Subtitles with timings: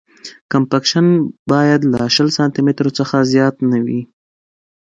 [0.51, 1.07] کمپکشن
[1.51, 4.01] باید له شل سانتي مترو څخه زیات نه وي